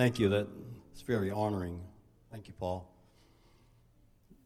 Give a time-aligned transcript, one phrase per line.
[0.00, 0.30] Thank you.
[0.30, 1.78] That's very honoring.
[2.32, 2.90] Thank you, Paul.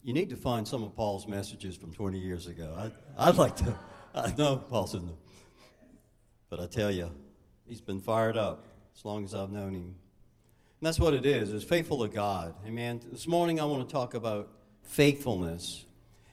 [0.03, 2.91] You need to find some of Paul's messages from 20 years ago.
[3.17, 3.79] I, would like to.
[4.17, 5.09] I know Paul's in
[6.51, 7.09] but I tell you,
[7.69, 8.67] he's been fired up
[8.99, 9.85] as long as I've known him.
[9.85, 9.95] And
[10.83, 12.57] that's what it is, is faithful to God.
[12.67, 13.01] Amen.
[13.13, 14.51] This morning I want to talk about
[14.83, 15.85] faithfulness.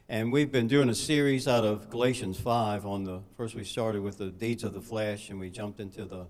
[0.09, 4.01] And we've been doing a series out of Galatians 5 on the first we started
[4.01, 6.25] with the deeds of the flesh and we jumped into the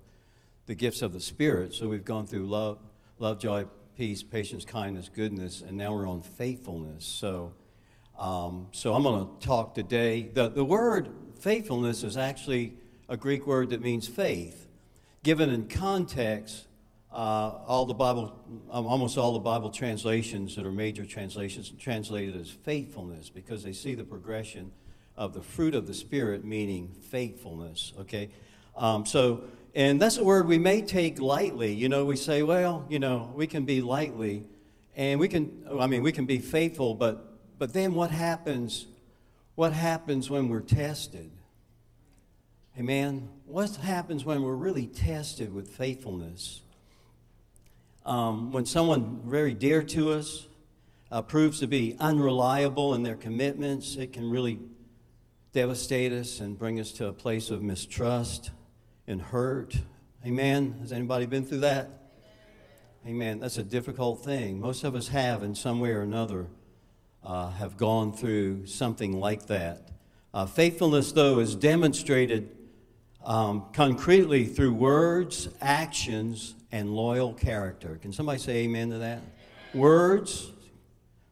[0.72, 1.74] the gifts of the spirit.
[1.74, 2.80] So we've gone through love,
[3.20, 3.66] love, joy,
[3.98, 7.04] peace, patience, kindness, goodness, and now we're on faithfulness.
[7.04, 7.52] So
[8.18, 10.30] um, so I'm going to talk today.
[10.34, 11.10] The, the word
[11.42, 12.76] faithfulness is actually
[13.10, 14.70] a Greek word that means faith.
[15.24, 16.68] Given in context,
[17.12, 17.16] uh,
[17.68, 18.34] all the Bible,
[18.72, 23.74] um, almost all the Bible translations that are major translations, translated as faithfulness because they
[23.74, 24.72] see the progression
[25.18, 27.92] of the fruit of the Spirit, meaning faithfulness.
[28.00, 28.30] Okay,
[28.78, 29.44] um, so
[29.74, 31.74] and that's a word we may take lightly.
[31.74, 34.44] You know, we say, well, you know, we can be lightly,
[34.96, 38.88] and we can, I mean, we can be faithful, but but then what happens?
[39.54, 41.30] What happens when we're tested?
[42.74, 43.30] Hey, Amen.
[43.46, 46.62] What happens when we're really tested with faithfulness?
[48.04, 50.48] Um, when someone very dear to us
[51.12, 54.60] uh, proves to be unreliable in their commitments, it can really
[55.54, 58.50] devastate us and bring us to a place of mistrust
[59.12, 59.76] and hurt.
[60.26, 60.78] Amen.
[60.80, 61.90] Has anybody been through that?
[63.06, 63.40] Amen.
[63.40, 64.60] That's a difficult thing.
[64.60, 66.48] Most of us have, in some way or another,
[67.24, 69.90] uh, have gone through something like that.
[70.34, 72.56] Uh, faithfulness, though, is demonstrated
[73.26, 78.00] um, concretely through words, actions, and loyal character.
[78.02, 79.22] Can somebody say amen to that?
[79.74, 80.52] Words,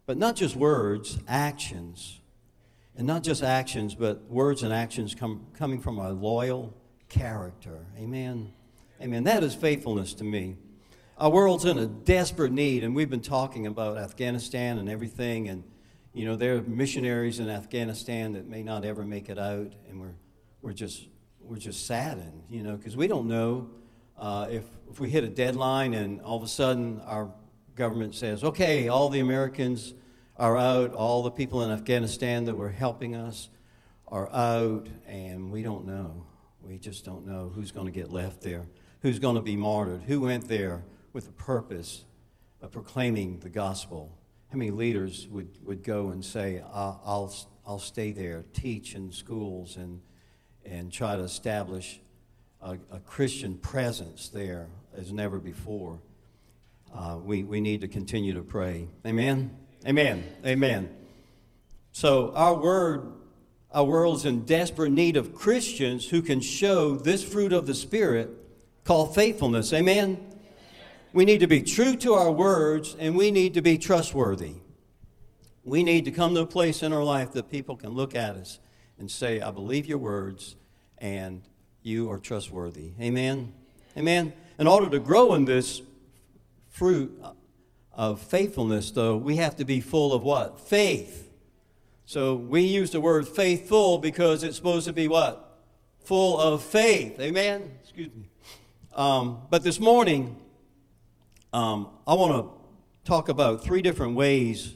[0.06, 2.20] but not just words, actions.
[2.98, 6.74] And not just actions, but words and actions come, coming from a loyal
[7.10, 7.86] character.
[7.98, 8.54] Amen.
[9.02, 9.24] Amen.
[9.26, 10.58] That is faithfulness to me.
[11.18, 15.50] Our world's in a desperate need, and we've been talking about Afghanistan and everything.
[15.50, 15.64] And,
[16.14, 20.00] you know, there are missionaries in Afghanistan that may not ever make it out, and
[20.00, 20.16] we're,
[20.62, 21.08] we're just
[21.42, 23.70] we're just saddened, you know, because we don't know
[24.20, 27.32] uh, if, if we hit a deadline and all of a sudden our
[27.76, 29.96] government says, okay, all the Americans
[30.38, 33.50] are out, all the people in Afghanistan that were helping us
[34.08, 36.26] are out, and we don't know.
[36.70, 38.68] We just don't know who's going to get left there,
[39.02, 42.06] who's going to be martyred, who went there with the purpose
[42.62, 44.16] of proclaiming the gospel.
[44.52, 47.36] How many leaders would, would go and say, I'll, I'll,
[47.66, 50.02] I'll stay there, teach in schools, and
[50.64, 52.00] and try to establish
[52.62, 56.00] a, a Christian presence there as never before.
[56.94, 58.88] Uh, we, we need to continue to pray.
[59.06, 59.58] Amen?
[59.88, 60.24] Amen.
[60.46, 60.96] Amen.
[61.92, 63.14] So, our word,
[63.72, 68.30] our world's in desperate need of Christians who can show this fruit of the Spirit
[68.84, 69.72] called faithfulness.
[69.74, 70.18] Amen?
[71.14, 74.56] We need to be true to our words and we need to be trustworthy.
[75.64, 78.36] We need to come to a place in our life that people can look at
[78.36, 78.60] us
[78.98, 80.56] and say, I believe your words
[80.98, 81.44] and
[81.84, 82.92] you are trustworthy.
[83.00, 83.54] Amen?
[83.96, 84.34] Amen?
[84.58, 85.82] In order to grow in this
[86.70, 87.24] fruit
[87.94, 90.60] of faithfulness, though, we have to be full of what?
[90.60, 91.29] Faith.
[92.10, 95.60] So we use the word faithful because it's supposed to be what?
[96.06, 97.20] Full of faith.
[97.20, 97.78] Amen?
[97.84, 98.32] Excuse me.
[98.96, 100.36] Um, but this morning,
[101.54, 102.50] um, I want to
[103.08, 104.74] talk about three different ways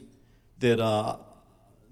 [0.60, 1.16] that uh,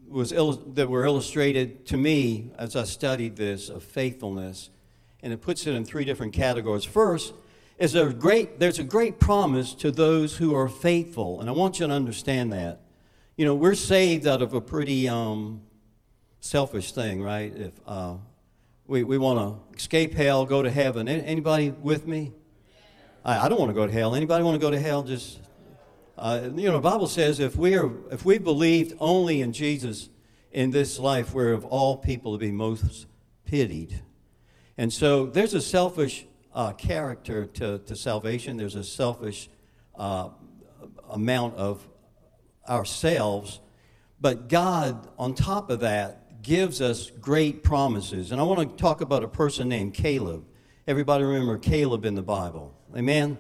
[0.07, 4.71] was that were illustrated to me as I studied this of faithfulness,
[5.25, 6.85] and it puts it in three different categories.
[6.85, 7.35] First,
[7.79, 11.81] is a great there's a great promise to those who are faithful, and I want
[11.81, 12.82] you to understand that.
[13.35, 15.63] You know, we're saved out of a pretty um,
[16.41, 17.51] selfish thing, right?
[17.57, 18.17] If uh,
[18.87, 21.09] we we want to escape hell, go to heaven.
[21.09, 22.33] Anybody with me?
[23.25, 24.15] I, I don't want to go to hell.
[24.15, 25.03] Anybody want to go to hell?
[25.03, 25.41] Just
[26.19, 30.11] uh, you know, the Bible says if we are, if we believed only in Jesus
[30.51, 33.07] in this life, we're of all people to be most
[33.47, 34.03] pitied.
[34.77, 38.59] And so there's a selfish uh, character to, to salvation.
[38.59, 39.49] There's a selfish
[39.97, 40.29] uh,
[41.09, 41.89] amount of
[42.69, 43.61] ourselves.
[44.21, 48.33] But God, on top of that, gives us great promises.
[48.33, 50.45] And I want to talk about a person named Caleb.
[50.87, 52.75] Everybody remember Caleb in the Bible.
[52.97, 53.39] Amen?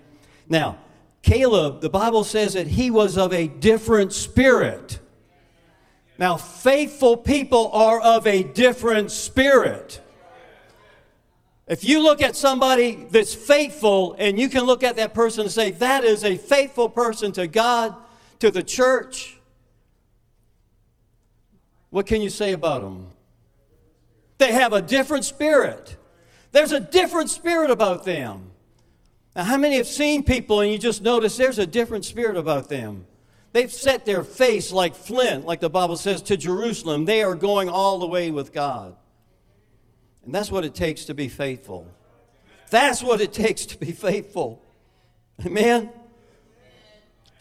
[0.48, 0.78] Now,
[1.22, 4.98] Caleb, the Bible says that he was of a different spirit.
[6.18, 10.00] Now, faithful people are of a different spirit.
[11.66, 15.50] If you look at somebody that's faithful and you can look at that person and
[15.50, 17.94] say, that is a faithful person to God,
[18.42, 19.38] to the church,
[21.90, 23.06] what can you say about them?
[24.38, 25.96] They have a different spirit.
[26.50, 28.50] There's a different spirit about them.
[29.36, 32.68] Now, how many have seen people and you just notice there's a different spirit about
[32.68, 33.06] them?
[33.52, 37.04] They've set their face like flint, like the Bible says, to Jerusalem.
[37.04, 38.96] They are going all the way with God.
[40.24, 41.86] And that's what it takes to be faithful.
[42.70, 44.60] That's what it takes to be faithful.
[45.46, 45.90] Amen?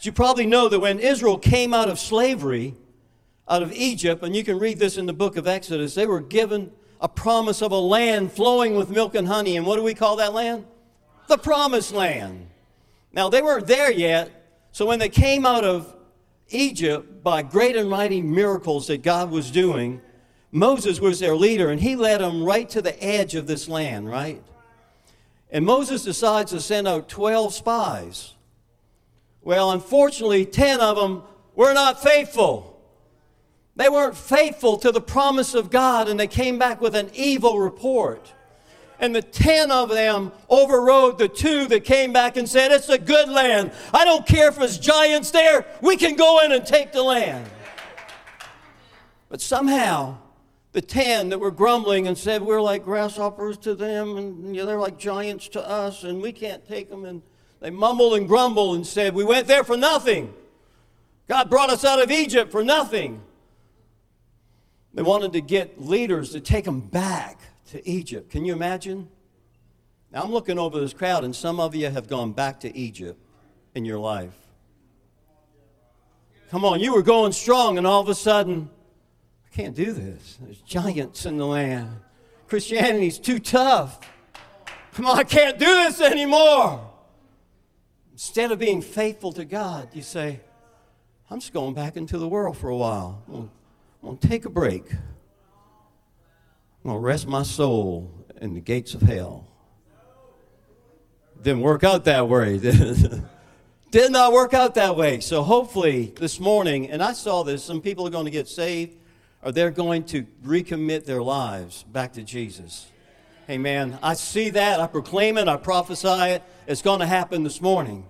[0.02, 2.74] You probably know that when Israel came out of slavery,
[3.48, 6.20] out of Egypt, and you can read this in the book of Exodus, they were
[6.20, 9.56] given a promise of a land flowing with milk and honey.
[9.56, 10.64] And what do we call that land?
[11.28, 12.48] The promised land.
[13.12, 14.30] Now, they weren't there yet,
[14.72, 15.94] so when they came out of
[16.48, 20.00] Egypt by great and mighty miracles that God was doing,
[20.50, 24.08] Moses was their leader, and he led them right to the edge of this land,
[24.08, 24.42] right?
[25.50, 28.34] And Moses decides to send out 12 spies.
[29.42, 31.22] Well, unfortunately, 10 of them
[31.54, 32.80] were not faithful.
[33.74, 37.58] They weren't faithful to the promise of God, and they came back with an evil
[37.58, 38.32] report.
[38.98, 42.98] And the 10 of them overrode the two that came back and said, It's a
[42.98, 43.72] good land.
[43.92, 47.50] I don't care if there's giants there, we can go in and take the land.
[49.28, 50.18] But somehow,
[50.72, 54.66] the 10 that were grumbling and said, We're like grasshoppers to them, and you know,
[54.66, 57.04] they're like giants to us, and we can't take them.
[57.04, 57.22] And
[57.62, 60.34] they mumbled and grumbled and said, We went there for nothing.
[61.28, 63.22] God brought us out of Egypt for nothing.
[64.92, 68.30] They wanted to get leaders to take them back to Egypt.
[68.30, 69.08] Can you imagine?
[70.10, 73.18] Now I'm looking over this crowd, and some of you have gone back to Egypt
[73.76, 74.36] in your life.
[76.50, 78.68] Come on, you were going strong, and all of a sudden,
[79.46, 80.38] I can't do this.
[80.42, 81.96] There's giants in the land.
[82.48, 84.00] Christianity's too tough.
[84.94, 86.91] Come on, I can't do this anymore.
[88.12, 90.40] Instead of being faithful to God, you say,
[91.30, 93.22] I'm just going back into the world for a while.
[93.26, 93.50] I'm
[94.02, 94.92] going to take a break.
[94.92, 94.98] I'm
[96.90, 99.46] going to rest my soul in the gates of hell.
[101.42, 102.58] Didn't work out that way.
[103.90, 105.20] Did not work out that way.
[105.20, 108.96] So hopefully this morning, and I saw this, some people are going to get saved
[109.42, 112.91] or they're going to recommit their lives back to Jesus.
[113.52, 113.98] Amen.
[114.02, 114.80] I see that.
[114.80, 115.46] I proclaim it.
[115.46, 116.42] I prophesy it.
[116.66, 118.06] It's going to happen this morning.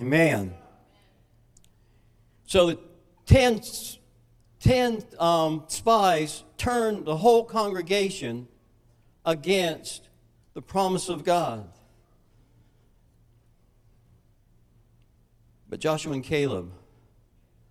[0.00, 0.54] Amen.
[2.46, 2.78] So the
[3.26, 3.60] 10
[4.58, 8.48] ten um, spies turned the whole congregation
[9.24, 10.08] against
[10.54, 11.70] the promise of God.
[15.68, 16.72] But Joshua and Caleb,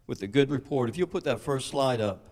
[0.08, 2.31] with the good report, if you'll put that first slide up.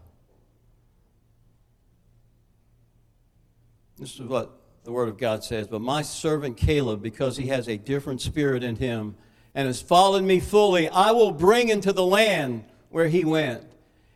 [4.00, 4.52] This is what
[4.86, 5.68] the Word of God says.
[5.68, 9.16] But my servant Caleb, because he has a different spirit in him
[9.54, 13.66] and has followed me fully, I will bring into the land where he went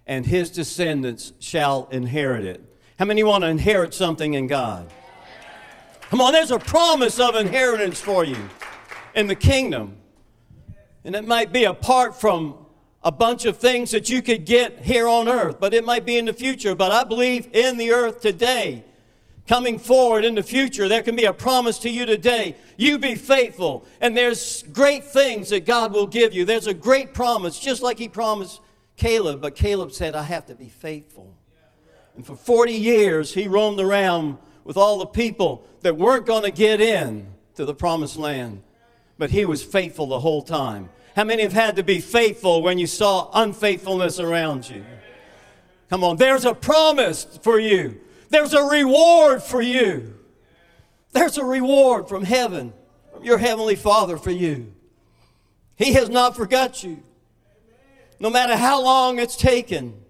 [0.07, 2.63] and his descendants shall inherit it.
[2.97, 4.89] How many want to inherit something in God?
[6.09, 8.37] Come on, there's a promise of inheritance for you
[9.15, 9.97] in the kingdom.
[11.03, 12.55] And it might be apart from
[13.03, 16.17] a bunch of things that you could get here on earth, but it might be
[16.17, 16.73] in the future.
[16.73, 18.85] But I believe in the earth today,
[19.47, 22.55] coming forward in the future, there can be a promise to you today.
[22.77, 26.45] You be faithful, and there's great things that God will give you.
[26.45, 28.61] There's a great promise, just like He promised
[28.95, 31.35] Caleb, but Caleb said, I have to be faithful.
[32.15, 36.51] And for 40 years, he roamed around with all the people that weren't going to
[36.51, 38.61] get in to the promised land.
[39.17, 40.89] But he was faithful the whole time.
[41.15, 44.83] How many have had to be faithful when you saw unfaithfulness around you?
[45.89, 47.99] Come on, there's a promise for you.
[48.33, 50.15] There's a reward for you.
[51.11, 52.73] There's a reward from heaven,
[53.13, 54.73] from your heavenly Father for you.
[55.75, 57.03] He has not forgot you
[58.19, 60.01] no matter how long it's taken.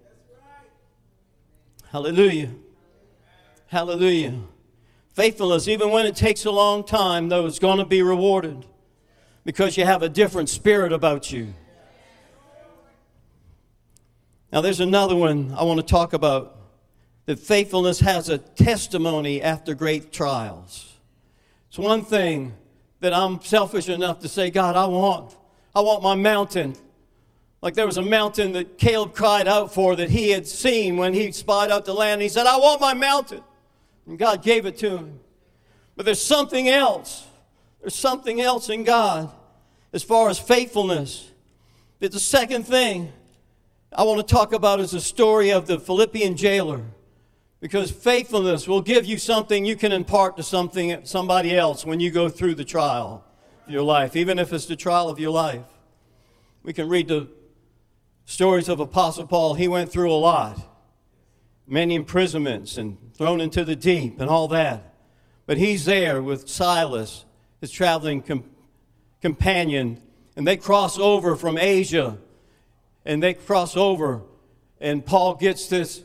[1.90, 2.48] Hallelujah.
[3.66, 4.40] Hallelujah.
[5.12, 8.64] Faithfulness, even when it takes a long time, though, is going to be rewarded
[9.44, 11.52] because you have a different spirit about you.
[14.50, 16.63] Now, there's another one I want to talk about
[17.26, 20.92] that faithfulness has a testimony after great trials.
[21.68, 22.54] It's one thing
[23.00, 25.36] that I'm selfish enough to say, God, I want,
[25.74, 26.76] I want my mountain
[27.64, 31.14] like there was a mountain that Caleb cried out for that he had seen when
[31.14, 32.20] he spied out the land.
[32.20, 33.42] He said, I want my mountain.
[34.06, 35.18] And God gave it to him.
[35.96, 37.26] But there's something else.
[37.80, 39.32] There's something else in God
[39.94, 41.30] as far as faithfulness.
[42.00, 43.10] But the second thing
[43.90, 46.82] I want to talk about is the story of the Philippian jailer.
[47.64, 52.10] Because faithfulness will give you something you can impart to something somebody else when you
[52.10, 53.24] go through the trial
[53.66, 55.64] of your life, even if it's the trial of your life.
[56.62, 57.26] We can read the
[58.26, 60.60] stories of Apostle Paul, he went through a lot.
[61.66, 64.94] Many imprisonments and thrown into the deep and all that.
[65.46, 67.24] But he's there with Silas,
[67.62, 68.44] his traveling com-
[69.22, 70.02] companion,
[70.36, 72.18] and they cross over from Asia,
[73.06, 74.20] and they cross over,
[74.82, 76.04] and Paul gets this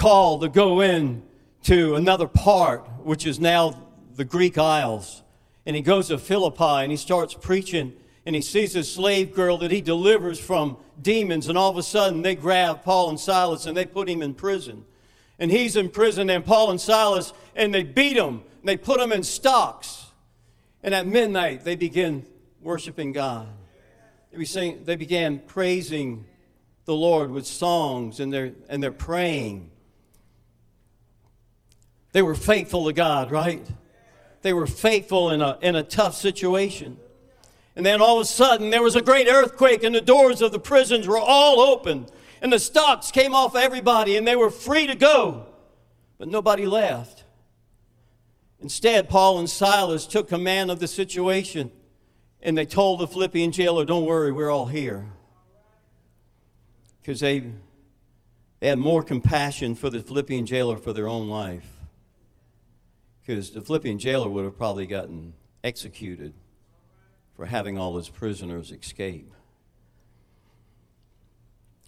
[0.00, 1.22] call to go in
[1.62, 5.22] to another part, which is now the Greek Isles.
[5.66, 7.92] And he goes to Philippi and he starts preaching
[8.24, 11.82] and he sees a slave girl that he delivers from demons, and all of a
[11.82, 14.86] sudden they grab Paul and Silas and they put him in prison.
[15.38, 19.00] And he's in prison, and Paul and Silas, and they beat him, and they put
[19.00, 20.06] him in stocks.
[20.82, 22.26] And at midnight, they begin
[22.60, 23.48] worshiping God.
[24.32, 26.26] They began praising
[26.84, 29.70] the Lord with songs, and they're, and they're praying.
[32.12, 33.64] They were faithful to God, right?
[34.42, 36.96] They were faithful in a, in a tough situation.
[37.76, 40.52] And then all of a sudden, there was a great earthquake, and the doors of
[40.52, 42.06] the prisons were all open.
[42.42, 45.46] And the stocks came off everybody, and they were free to go.
[46.18, 47.24] But nobody left.
[48.60, 51.70] Instead, Paul and Silas took command of the situation,
[52.42, 55.06] and they told the Philippian jailer, Don't worry, we're all here.
[57.00, 57.44] Because they,
[58.58, 61.79] they had more compassion for the Philippian jailer for their own life.
[63.30, 66.34] Because the Philippian jailer would have probably gotten executed
[67.36, 69.32] for having all his prisoners escape.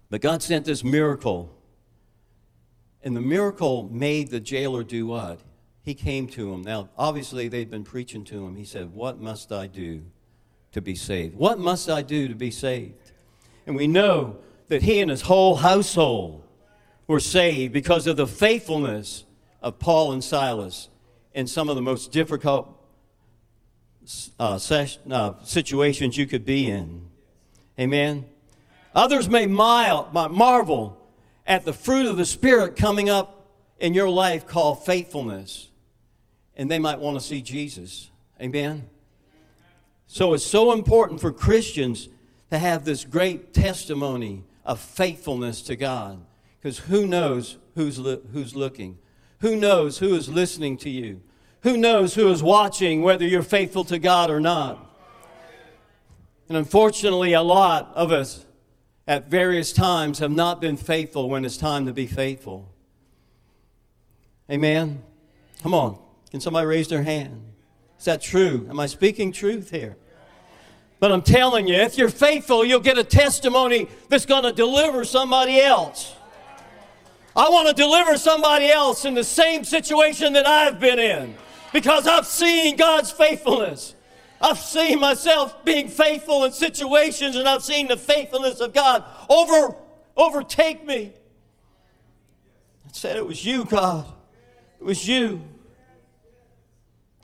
[0.09, 1.53] But God sent this miracle.
[3.03, 5.41] And the miracle made the jailer do what?
[5.83, 6.63] He came to him.
[6.63, 8.55] Now, obviously, they'd been preaching to him.
[8.55, 10.05] He said, What must I do
[10.71, 11.35] to be saved?
[11.35, 13.11] What must I do to be saved?
[13.67, 14.37] And we know
[14.69, 16.45] that he and his whole household
[17.09, 19.25] were saved because of the faithfulness
[19.61, 20.89] of Paul and Silas
[21.35, 22.69] in some of the most difficult
[24.39, 24.59] uh,
[25.11, 27.09] uh, situations you could be in.
[27.79, 28.27] Amen.
[28.95, 30.99] Others may marvel
[31.47, 33.47] at the fruit of the Spirit coming up
[33.79, 35.71] in your life called faithfulness,
[36.57, 38.11] and they might want to see Jesus.
[38.41, 38.89] Amen.
[40.07, 42.09] So it's so important for Christians
[42.51, 46.25] to have this great testimony of faithfulness to God,
[46.61, 48.99] because who knows who's, li- who's looking?
[49.43, 51.21] Who knows who is listening to you?
[51.63, 54.89] Who knows who is watching whether you're faithful to God or not?
[56.49, 58.47] And unfortunately, a lot of us
[59.09, 62.73] at various times have not been faithful when it's time to be faithful.
[64.49, 65.03] Amen?
[65.63, 65.99] Come on.
[66.31, 67.43] Can somebody raise their hand?
[67.99, 68.69] Is that true?
[68.71, 69.97] Am I speaking truth here?
[71.01, 75.05] But I'm telling you, if you're faithful, you'll get a testimony that's going to deliver
[75.05, 76.15] somebody else.
[77.35, 81.35] I want to deliver somebody else in the same situation that I've been in
[81.73, 83.95] because I've seen God's faithfulness.
[84.41, 89.77] I've seen myself being faithful in situations and I've seen the faithfulness of God over,
[90.17, 91.13] overtake me.
[92.85, 94.05] I said, It was you, God.
[94.81, 95.41] It was you.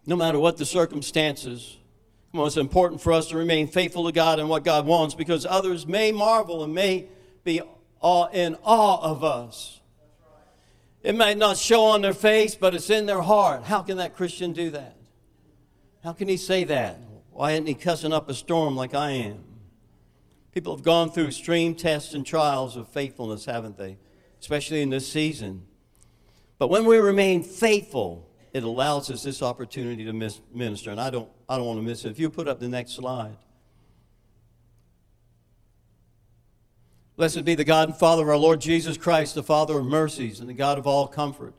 [0.06, 1.76] No matter what the circumstances.
[2.32, 5.44] On, it's important for us to remain faithful to God and what God wants because
[5.44, 7.08] others may marvel and may
[7.42, 9.77] be in awe of us.
[11.02, 13.64] It might not show on their face, but it's in their heart.
[13.64, 14.96] How can that Christian do that?
[16.02, 16.98] How can he say that?
[17.30, 19.44] Why isn't he cussing up a storm like I am?
[20.52, 23.96] People have gone through extreme tests and trials of faithfulness, haven't they?
[24.40, 25.66] Especially in this season.
[26.58, 30.12] But when we remain faithful, it allows us this opportunity to
[30.52, 30.90] minister.
[30.90, 32.10] And I don't, I don't want to miss it.
[32.10, 33.36] If you put up the next slide.
[37.18, 40.38] Blessed be the God and Father of our Lord Jesus Christ, the Father of mercies
[40.38, 41.52] and the God of all comfort,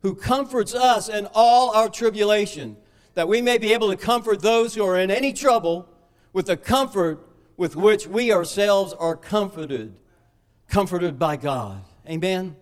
[0.00, 2.78] who comforts us in all our tribulation,
[3.12, 5.86] that we may be able to comfort those who are in any trouble
[6.32, 7.20] with the comfort
[7.58, 9.94] with which we ourselves are comforted,
[10.66, 11.82] comforted by God.
[12.08, 12.56] Amen?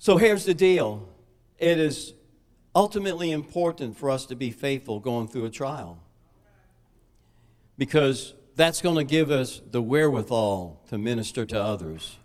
[0.00, 1.08] So here's the deal
[1.60, 2.12] it is
[2.74, 6.02] ultimately important for us to be faithful going through a trial.
[7.78, 12.16] Because that's going to give us the wherewithal to minister to others.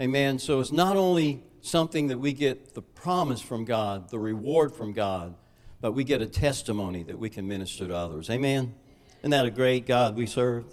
[0.00, 0.38] Amen.
[0.38, 4.92] So it's not only something that we get the promise from God, the reward from
[4.92, 5.34] God,
[5.80, 8.30] but we get a testimony that we can minister to others.
[8.30, 8.74] Amen.
[9.20, 10.64] Isn't that a great God we serve?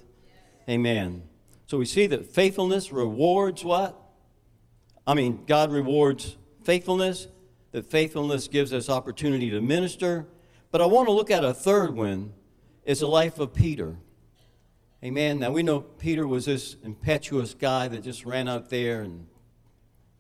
[0.70, 1.24] Amen.
[1.68, 3.98] So we see that faithfulness rewards what?
[5.08, 7.28] I mean, God rewards faithfulness,
[7.72, 10.28] that faithfulness gives us opportunity to minister.
[10.70, 12.34] But I want to look at a third one
[12.84, 13.96] It's the life of Peter.
[15.04, 15.40] Amen.
[15.40, 19.26] Now we know Peter was this impetuous guy that just ran out there and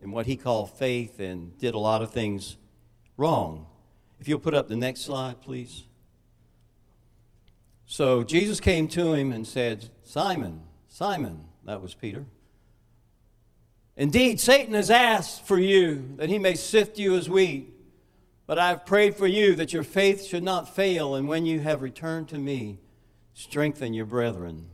[0.02, 2.58] in what he called faith and did a lot of things
[3.16, 3.68] wrong.
[4.20, 5.84] If you'll put up the next slide, please.
[7.86, 12.26] So Jesus came to him and said, Simon, Simon, that was Peter.
[13.96, 17.72] Indeed, Satan has asked for you that he may sift you as wheat.
[18.48, 21.60] But I have prayed for you that your faith should not fail, and when you
[21.60, 22.80] have returned to me,
[23.42, 24.68] strengthen your brethren.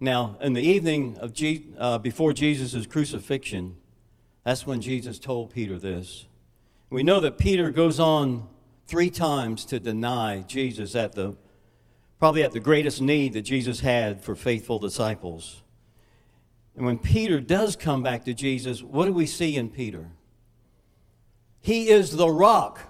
[0.00, 3.76] Now, in the evening of Je- uh, before Jesus' crucifixion,
[4.44, 6.26] that's when Jesus told Peter this.
[6.88, 8.48] We know that Peter goes on
[8.86, 11.36] three times to deny Jesus at the
[12.18, 15.62] probably at the greatest need that Jesus had for faithful disciples.
[16.76, 20.08] And when Peter does come back to Jesus, what do we see in Peter?
[21.60, 22.80] He is the rock.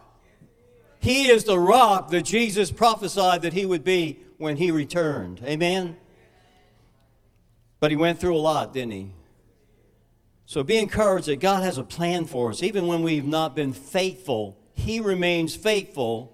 [1.04, 5.42] He is the rock that Jesus prophesied that he would be when he returned.
[5.44, 5.98] Amen?
[7.78, 9.10] But he went through a lot, didn't he?
[10.46, 12.62] So be encouraged that God has a plan for us.
[12.62, 16.32] Even when we've not been faithful, he remains faithful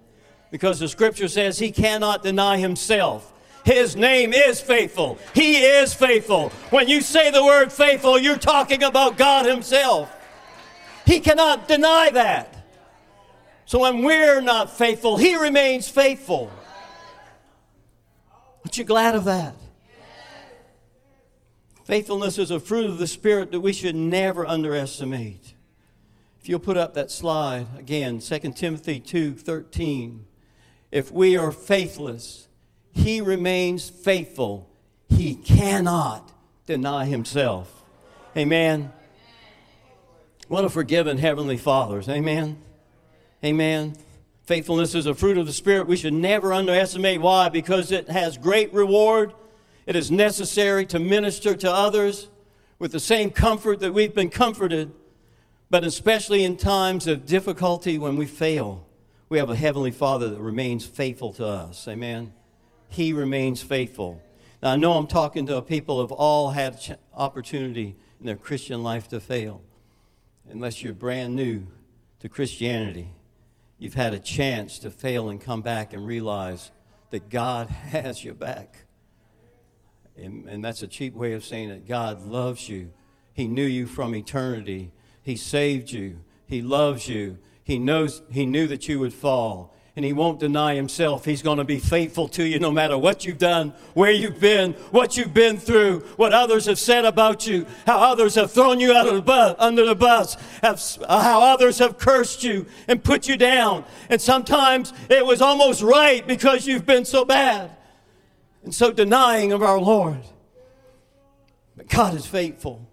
[0.51, 3.33] because the scripture says he cannot deny himself.
[3.65, 5.17] His name is faithful.
[5.35, 6.47] He is faithful.
[6.69, 10.15] When you say the word faithful, you're talking about God himself.
[11.05, 12.50] He cannot deny that.
[13.65, 16.51] So when we're not faithful, he remains faithful.
[18.63, 19.55] Aren't you glad of that?
[21.85, 25.55] Faithfulness is a fruit of the Spirit that we should never underestimate.
[26.39, 30.25] If you'll put up that slide again, 2 Timothy 2:13.
[30.91, 32.47] If we are faithless,
[32.91, 34.69] he remains faithful.
[35.09, 36.31] He cannot
[36.65, 37.83] deny himself.
[38.35, 38.91] Amen.
[40.47, 42.01] What a forgiven heavenly Father.
[42.09, 42.61] Amen.
[43.43, 43.95] Amen.
[44.43, 45.87] Faithfulness is a fruit of the Spirit.
[45.87, 49.33] We should never underestimate why, because it has great reward.
[49.85, 52.29] It is necessary to minister to others
[52.79, 54.91] with the same comfort that we've been comforted
[55.71, 58.85] but especially in times of difficulty when we fail,
[59.29, 61.87] we have a Heavenly Father that remains faithful to us.
[61.87, 62.33] Amen.
[62.89, 64.21] He remains faithful.
[64.61, 68.83] Now, I know I'm talking to people who have all had opportunity in their Christian
[68.83, 69.61] life to fail.
[70.49, 71.65] Unless you're brand new
[72.19, 73.07] to Christianity,
[73.81, 76.71] you've had a chance to fail and come back and realize
[77.09, 78.85] that God has your back.
[80.15, 82.93] And, and that's a cheap way of saying that God loves you.
[83.33, 86.21] He knew you from eternity he saved you.
[86.47, 87.37] He loves you.
[87.63, 89.73] He knows he knew that you would fall.
[89.95, 91.25] And he won't deny himself.
[91.25, 94.71] He's going to be faithful to you no matter what you've done, where you've been,
[94.91, 98.93] what you've been through, what others have said about you, how others have thrown you
[98.93, 103.27] out of the bus, under the bus, have, how others have cursed you and put
[103.27, 103.83] you down.
[104.09, 107.71] And sometimes it was almost right because you've been so bad
[108.63, 110.21] and so denying of our Lord.
[111.75, 112.87] But God is faithful.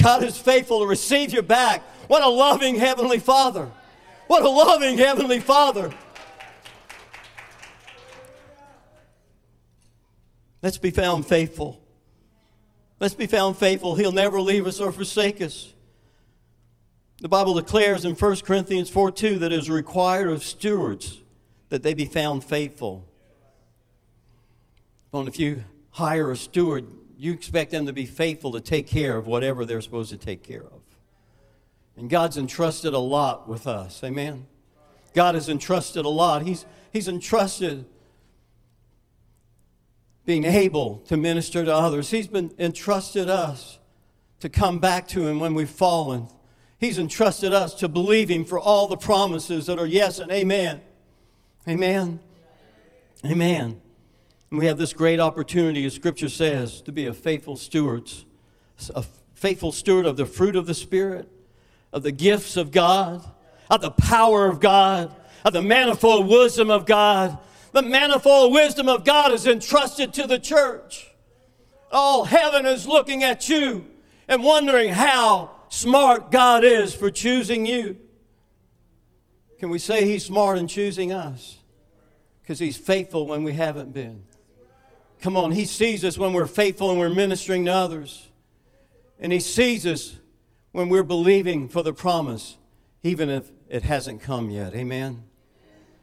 [0.00, 1.82] God is faithful to receive you back.
[2.08, 3.70] What a loving Heavenly Father.
[4.28, 5.92] What a loving Heavenly Father.
[10.62, 11.80] Let's be found faithful.
[13.00, 13.96] Let's be found faithful.
[13.96, 15.74] He'll never leave us or forsake us.
[17.20, 21.20] The Bible declares in 1 Corinthians 4 2 that it is required of stewards
[21.68, 23.04] that they be found faithful.
[25.10, 26.86] Well, if you hire a steward,
[27.18, 30.42] you expect them to be faithful to take care of whatever they're supposed to take
[30.42, 30.80] care of.
[31.96, 34.02] And God's entrusted a lot with us.
[34.02, 34.46] Amen.
[35.14, 36.42] God has entrusted a lot.
[36.42, 37.84] He's, he's entrusted
[40.24, 42.10] being able to minister to others.
[42.10, 43.78] He's been entrusted us
[44.40, 46.28] to come back to Him when we've fallen.
[46.78, 50.80] He's entrusted us to believe Him for all the promises that are yes and amen.
[51.68, 52.20] Amen.
[53.24, 53.80] Amen.
[54.50, 58.24] And we have this great opportunity, as Scripture says, to be a faithful stewards,
[58.94, 59.04] a
[59.34, 61.28] faithful steward of the fruit of the Spirit,
[61.92, 63.24] of the gifts of God,
[63.70, 67.38] of the power of God, of the manifold wisdom of God.
[67.72, 71.10] The manifold wisdom of God is entrusted to the church.
[71.90, 73.86] All heaven is looking at you
[74.28, 77.98] and wondering how smart God is for choosing you.
[79.58, 81.58] Can we say He's smart in choosing us?
[82.42, 84.24] Because He's faithful when we haven't been.
[85.20, 88.28] Come on, He sees us when we're faithful and we're ministering to others.
[89.18, 90.16] And He sees us
[90.72, 92.58] when we're believing for the promise,
[93.02, 94.74] even if it hasn't come yet.
[94.74, 95.24] Amen?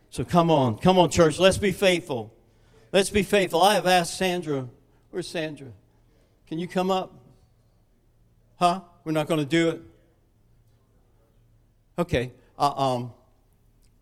[0.09, 2.33] So come on, come on, church, let's be faithful.
[2.91, 3.61] Let's be faithful.
[3.61, 4.67] I have asked Sandra,
[5.11, 5.67] where's Sandra?
[6.47, 7.13] Can you come up?
[8.57, 8.81] Huh?
[9.03, 9.81] We're not going to do it?
[11.99, 12.31] Okay.
[12.57, 13.13] Uh, um,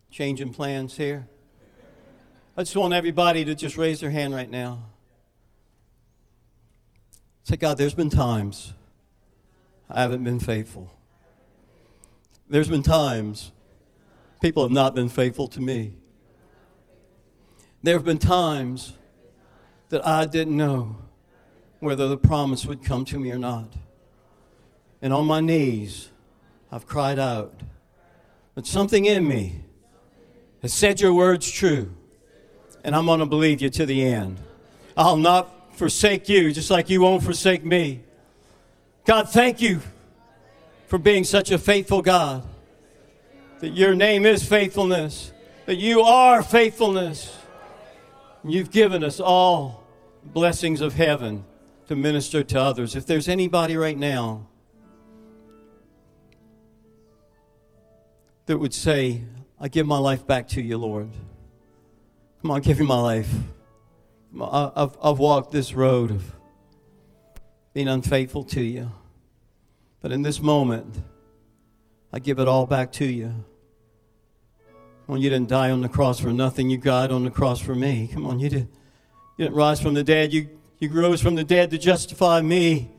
[0.10, 1.28] changing plans here.
[2.56, 4.84] I just want everybody to just raise their hand right now.
[7.44, 8.74] Say, God, there's been times
[9.90, 10.92] I haven't been faithful.
[12.50, 13.52] There's been times
[14.42, 15.94] people have not been faithful to me.
[17.84, 18.94] There have been times
[19.90, 20.98] that I didn't know
[21.80, 23.74] whether the promise would come to me or not.
[25.02, 26.10] And on my knees,
[26.72, 27.54] I've cried out,
[28.56, 29.64] But something in me
[30.62, 31.94] has said your words true,
[32.84, 34.38] and I'm going to believe you to the end.
[34.96, 38.02] I'll not forsake you, just like you won't forsake me.
[39.06, 39.82] God, thank you
[40.88, 42.44] for being such a faithful God.
[43.60, 45.32] That your name is faithfulness,
[45.66, 47.36] that you are faithfulness.
[48.44, 49.84] You've given us all
[50.24, 51.44] blessings of heaven
[51.88, 52.96] to minister to others.
[52.96, 54.48] If there's anybody right now
[58.46, 59.24] that would say,
[59.60, 61.10] I give my life back to you, Lord.
[62.42, 63.30] Come on, give me my life.
[64.40, 66.36] I've, I've walked this road of
[67.74, 68.92] being unfaithful to you.
[70.00, 70.96] But in this moment,
[72.18, 73.32] I give it all back to you.
[75.06, 76.68] Come you didn't die on the cross for nothing.
[76.68, 78.10] You died on the cross for me.
[78.12, 78.68] Come on, you, did,
[79.38, 80.34] you didn't rise from the dead.
[80.34, 80.50] You,
[80.80, 82.90] you rose from the dead to justify me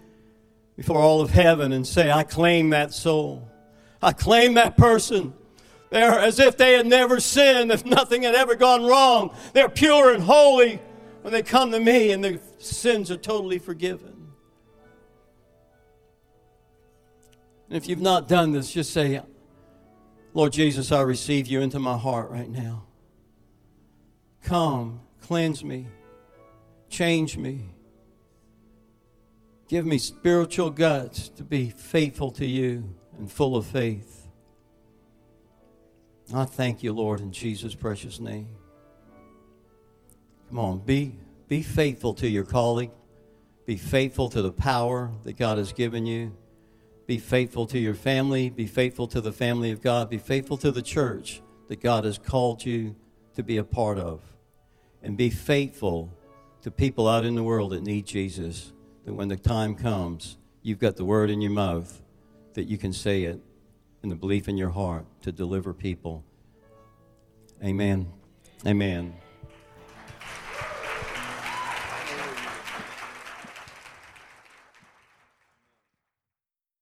[0.76, 3.50] before all of heaven and say, I claim that soul.
[4.00, 5.34] I claim that person.
[5.90, 9.34] They're as if they had never sinned, if nothing had ever gone wrong.
[9.52, 10.80] They're pure and holy
[11.22, 14.17] when they come to me, and their sins are totally forgiven.
[17.68, 19.20] And if you've not done this, just say,
[20.34, 22.84] Lord Jesus, I receive you into my heart right now.
[24.42, 25.86] Come, cleanse me,
[26.88, 27.70] change me.
[29.68, 34.28] Give me spiritual guts to be faithful to you and full of faith.
[36.34, 38.48] I thank you, Lord, in Jesus' precious name.
[40.48, 41.16] Come on, be,
[41.48, 42.90] be faithful to your calling.
[43.66, 46.34] Be faithful to the power that God has given you.
[47.08, 48.50] Be faithful to your family.
[48.50, 50.10] Be faithful to the family of God.
[50.10, 52.94] Be faithful to the church that God has called you
[53.34, 54.20] to be a part of.
[55.02, 56.12] And be faithful
[56.60, 58.74] to people out in the world that need Jesus.
[59.06, 62.02] That when the time comes, you've got the word in your mouth
[62.52, 63.40] that you can say it
[64.02, 66.22] and the belief in your heart to deliver people.
[67.64, 68.12] Amen.
[68.66, 69.14] Amen.